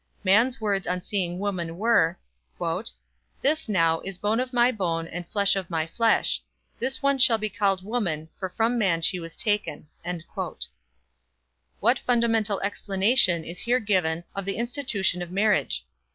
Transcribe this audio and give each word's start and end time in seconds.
Man's 0.23 0.59
words 0.59 0.87
on 0.87 1.03
seeing 1.03 1.37
woman 1.37 1.77
were: 1.77 2.17
"This, 3.43 3.69
now, 3.69 3.99
is 3.99 4.17
bone 4.17 4.39
of 4.39 4.51
my 4.51 4.71
bone 4.71 5.07
And 5.07 5.27
flesh 5.27 5.55
of 5.55 5.69
my 5.69 5.85
flesh. 5.85 6.41
This 6.79 7.03
one 7.03 7.19
shall 7.19 7.37
be 7.37 7.51
called 7.51 7.83
woman, 7.85 8.27
For 8.39 8.49
from 8.49 8.79
man 8.79 8.97
was 9.13 9.37
she 9.37 9.37
taken." 9.37 9.87
What 11.79 11.99
fundamental 11.99 12.59
explanation 12.61 13.43
is 13.43 13.59
here 13.59 13.79
given 13.79 14.23
of 14.35 14.43
the 14.45 14.57
institution 14.57 15.21
of 15.21 15.29
marriage? 15.29 15.85